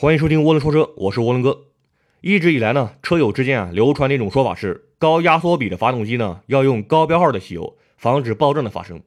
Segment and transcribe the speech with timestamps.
[0.00, 1.66] 欢迎收听涡轮说车，我是涡轮哥。
[2.22, 9.02] 一直以来呢，车友之间啊流传的一种说法是，高压缩比的发动机呢要用高标号的汽油，防止爆震的发生。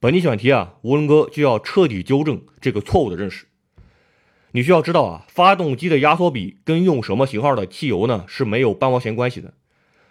[0.00, 3.46] 本期选题啊，涡轮哥就要彻底纠正这个错误的认识。
[4.50, 9.54] 你需要知道啊，发动机的压缩比跟用什么型号的汽油呢是没有半毛钱关系的。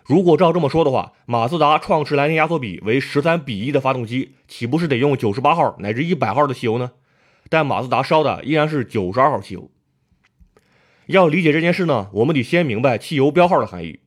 [0.06, 6.92] 如果照这么说的话，马自达创驰蓝天压缩比为十三比一的发动机，岂不是得用九十八号乃至一百号的汽油呢？
[7.50, 9.70] 但马自达烧的依然是九十二号汽油。
[11.10, 14.00] 要理解这件事呢，我们得先明白汽油标号的含义。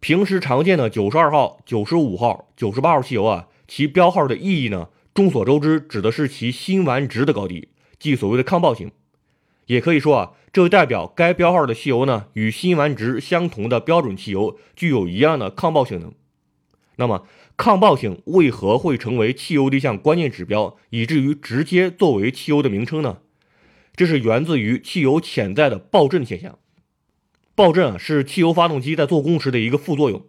[0.00, 7.68] 平时常见的九十二号、九十五号、九十八号汽油啊，其标号的意义呢，众所周知，指的是其辛烷值的高低，
[8.00, 8.90] 即所谓的抗爆性。
[9.66, 16.12] 也可以说啊，这代表该标号的汽油呢，与辛烷值相同的标准汽油具有一样的抗爆性能。
[16.96, 23.18] 那么，抗爆性为何会成为汽油的一项关键指标，以至于直接作为汽油的名称呢？
[23.98, 26.56] 这是源自于汽油潜在的爆震现象。
[27.56, 30.22] 爆震啊，是汽油发动机在做工时的一个副作用。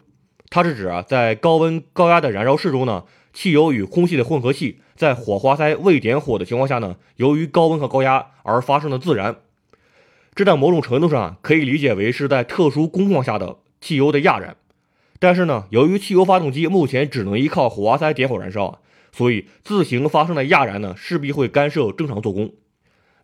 [0.48, 9.36] 它是指啊，在高温高压的燃烧室中呢，汽油与空气的混合气在火花塞未点火的情况下呢，由于高温和高压而发生的自燃。
[10.34, 14.56] 这在某种程度上可以理解为是在特殊工况下的汽油的压燃。
[15.20, 18.78] 但是呢，由于汽油发动机目前只能依靠火花塞点火燃烧啊，
[19.12, 22.52] 所以自行发生的压燃呢，势必会干涉正常做工。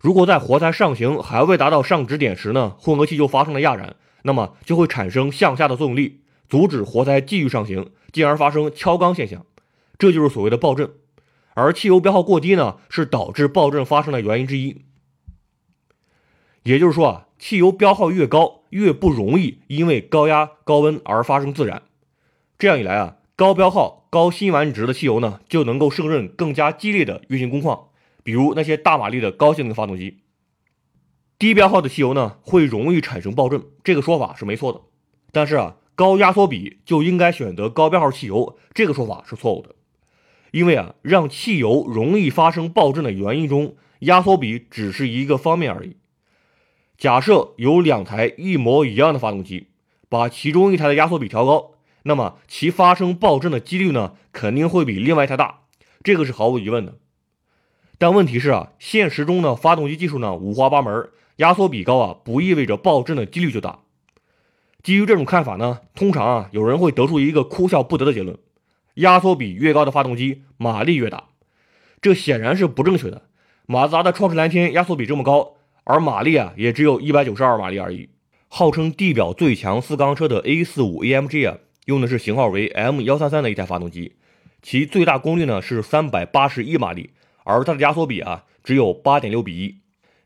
[0.07, 9.45] 如果在活塞上行还未达到上止点时呢，混合气就发生了压燃，那么就会产生向下的作用力，阻止活塞继续上行，进而发生敲缸现象，
[9.99, 10.89] 这就是所谓的爆震。
[11.55, 14.83] 而汽油标号过低呢，是导致爆震发生的原因之一。
[16.63, 21.83] 也就是说啊，汽油标号越高，越不容易因为高压高温而发生自燃。
[22.57, 27.89] 这样一来啊，高标号高辛烷值的汽油呢，就能够胜任更加激烈的运行工况。
[28.27, 30.19] 比如那些大马力的高性能发动机，
[31.39, 34.81] 低标号的汽油呢会容易产生爆震，这个说法是没错的。
[35.31, 39.77] 但是啊，高压缩比就应该选择高标号汽油，这个说法是错误的。
[40.51, 45.95] 因为啊，让汽油容易发生爆震的原因中，压缩比只是一个方面而已。
[46.99, 49.69] 假设有两台一模一样的发动机，
[50.09, 55.61] 把其中一台的压缩比调高，那么其发生爆震的几率呢肯定会比另外一台大，
[56.03, 56.97] 这个是毫无疑问的。
[57.99, 63.81] 但问题是啊，现实中呢，发动机技术呢五花八门，压缩比高啊，不意味着爆震的几率就大。
[64.83, 68.39] 基于这种看法呢，通常啊，有人会得出一个哭笑不得的结论：
[68.95, 71.25] 压缩比越高的发动机马力越大。
[72.01, 73.23] 这显然是不正确的。
[73.67, 78.11] 马自达的创驰蓝天压缩比这么高，而马力啊也只有一百九十二马力而已。
[78.49, 84.13] 号称地表最强四缸车的 A 四五 AMG 啊，用的是型号为 M 幺三三的一台发动机，
[84.63, 87.11] 其最大功率呢是三百八十一马力。
[87.47, 89.77] 而它的压缩比啊只有八点六比一。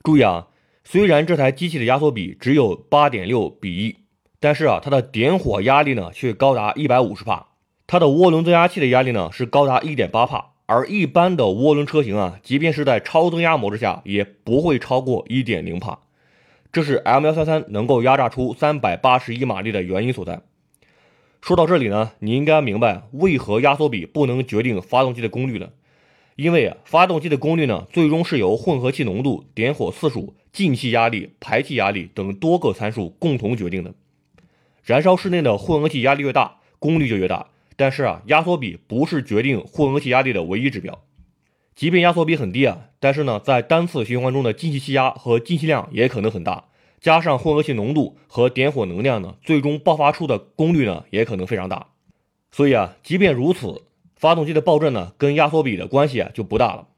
[0.03, 0.49] 注意啊，
[0.83, 3.97] 虽然这台机器的压缩比只有八点六比一，
[4.41, 7.49] 但是啊它的点火压力呢却高达一百五十帕，
[7.87, 10.53] 它的涡轮增压器的压力呢是高达一点八帕。
[10.67, 15.99] 而一般的涡轮车型啊，即便是在超增压模式下，也不会超过一点零帕。
[16.73, 20.43] 这是 M 幺三三能够压榨出三百八十一马力的原因所在。
[21.43, 25.71] 说到这里呢，你应该明白为何压缩比不能决定发动机的功率了。
[26.41, 33.93] 因为啊，发动机的功率呢，最终是由混合气浓度、点火次数、进气压力、排气压力等多个参数共同决定的。
[34.83, 37.49] 燃烧室内的混合气压力越大，功率就越大。
[37.77, 41.03] 但是啊，压缩比不是决定混合气压力的唯一指标。
[41.75, 46.65] 即便压缩比很低啊，但是呢，在单次循环中的进气气压和进气量也可能很大，
[47.03, 51.89] 加上混合气浓度和点火能量呢，最终爆发出的功率呢，也可能非常大。
[52.51, 53.83] 所以啊，即便如此。
[54.21, 56.89] 发动机的爆震呢，跟压缩比的关系啊就不大了，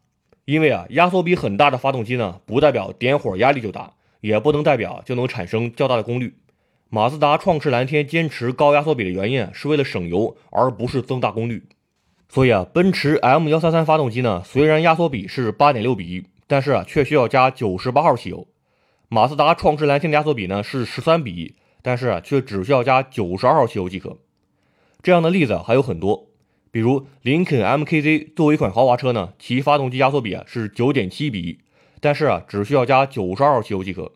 [0.44, 6.34] 因为啊，压缩比很大的发动机呢，不代表点火压力就大，也不能代表就能产生较大的功率。
[6.88, 11.62] 马自达创驰蓝天坚持高压缩比的原因是为了省油，而不是增大功率。
[12.28, 18.48] 所以啊，奔驰 M 幺三三发动机呢，虽然压缩比是八点六比一，但是啊，却需要加九十八号汽油。
[19.08, 24.18] 马自达创驰蓝天的压缩比呢是十三比一，但是啊，却只需要加九十二号汽油即可。
[25.04, 26.31] 这样的例子还有很多。
[26.72, 31.58] 比如林肯 MKZ 作为一款豪华车呢，其发动机压缩比啊是九点七比一，
[32.00, 34.10] 但是啊只需要加九十二号汽油即可。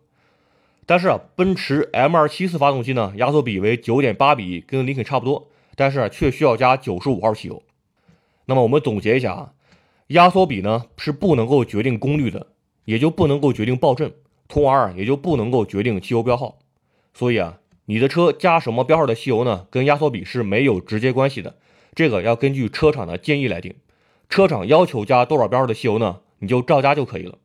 [0.87, 7.62] 但是啊奔驰 M 二七四发动机呢压缩比为九点八比一，跟林肯差不多，但是却需要加九十五号汽油。
[8.47, 9.52] 那么我们总结一下啊，
[10.06, 12.47] 压缩比呢是不能够决定功率的，
[12.87, 14.14] 也就不能够决定爆震，
[14.49, 16.59] 从而也就不能够决定汽油标号。
[17.12, 21.56] 所以啊，你的车加什么标号的汽油呢，跟压缩比是没有直接关系的。
[21.97, 23.75] 这个要根据车厂的建议来定，
[24.29, 26.21] 车厂要求加多少标号的汽油呢？
[26.41, 27.39] 你就照加就可以了。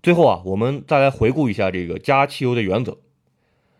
[0.00, 2.98] 最后啊，我们再来回顾一下这个加汽油的原则，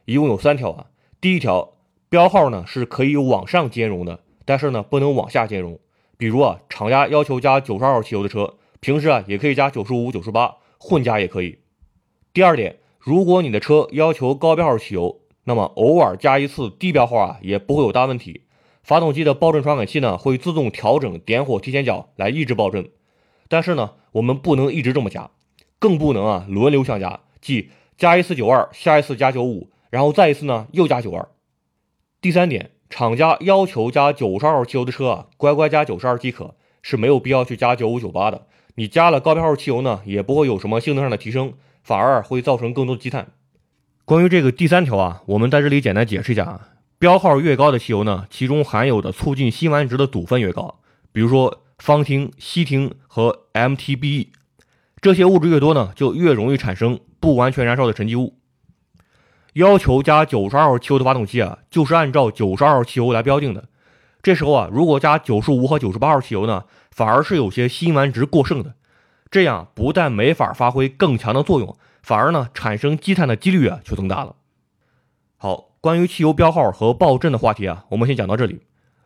[0.07, 0.87] 一共有三条啊。
[1.21, 1.75] 第一条，
[2.09, 5.79] 标号呢是可以往上兼容的，但是呢不能往下兼容。
[6.17, 11.61] 比如啊，厂家要求加九十二号汽油的车，平时啊也可以加九十五、九十八，混加也可以。
[12.33, 18.43] 第二点，如果你的车要求高标号汽油，那么偶尔加一次低标号啊也不会有大问题。
[18.89, 22.89] 发动机的爆震传感器呢会自动调整点火提前角来抑制爆震，
[23.47, 25.29] 但是呢我们不能一直这么加。
[25.79, 27.69] 更不能啊轮流相加，即
[27.99, 31.29] 加一次九二，下一次加九五，然后再一次呢又加九二。
[32.23, 38.47] 第三点，厂家要求加九十二号汽油的车啊，乖乖加九十二即可，是没有必要去加九五九八的。
[38.77, 41.53] 你加了高标号汽油呢，也不会有什么性能上的提升，
[41.83, 43.29] 反而会造成更多的积碳。
[44.07, 50.81] 关于这个第三条啊，我们在这里简单解释一下啊，标号越高的汽油呢，其中含有的促进辛烷值的组分越高，
[51.13, 54.29] 比如说芳烃、烯烃和 MTBE。
[55.01, 58.39] 这些物质越多呢，就越容易产生不完全燃烧的沉积物。
[59.55, 63.69] 要求加九十二号汽油的发动机啊，就是按照九十二号汽油来标定的。
[64.21, 68.75] 这时候啊，如果加九十五和九十八号汽油呢，反而是有些辛烷值过剩的。
[69.31, 74.35] 这样不但没法发挥更强的作用，反而呢，产生积碳的几率啊就增大了。
[75.37, 78.61] 好，关于汽油标号和爆震的话题啊，我们先讲到这里。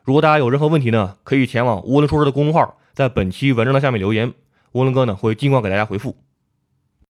[0.04, 4.32] 如果大家有任何问题呢，可以前往涡轮说车的公众号，在本期文章的下面留言。
[4.72, 6.16] 涡轮哥呢会尽快给大家回复。